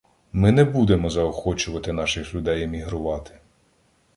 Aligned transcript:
«Ми 0.33 0.51
не 0.51 0.63
будемо 0.63 1.09
заохочувати 1.09 1.93
наших 1.93 2.33
людей 2.35 2.63
емігрувати» 2.63 3.39